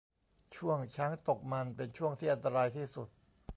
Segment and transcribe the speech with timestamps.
[0.55, 3.07] ช่วงช้างตกมันเป็นช่วงที่อันตรายที่สุด